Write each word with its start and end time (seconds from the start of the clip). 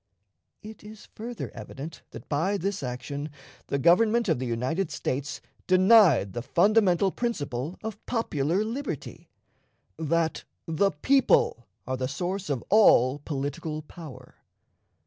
It 0.63 0.83
is 0.83 1.05
further 1.13 1.51
evident 1.53 2.01
that, 2.09 2.27
by 2.27 2.57
this 2.57 2.81
action, 2.81 3.29
the 3.67 3.77
Government 3.77 4.27
of 4.29 4.39
the 4.39 4.47
United 4.47 4.89
States 4.89 5.41
denied 5.67 6.33
the 6.33 6.41
fundamental 6.41 7.11
principle 7.11 7.77
of 7.83 8.03
popular 8.07 8.63
liberty 8.65 9.29
that 9.99 10.43
the 10.65 10.89
people 10.89 11.67
are 11.85 11.97
the 11.97 12.07
source 12.07 12.49
of 12.49 12.63
all 12.71 13.19
political 13.19 13.83
power. 13.83 14.37